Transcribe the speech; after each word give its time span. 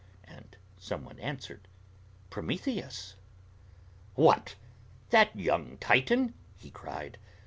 And 0.23 0.57
some 0.79 1.05
one 1.05 1.19
answered, 1.19 1.67
"Prometheus!" 2.31 3.13
"What! 4.15 4.55
that 5.11 5.35
young 5.35 5.77
Titan!" 5.77 6.33
he 6.57 6.71
cried. 6.71 7.19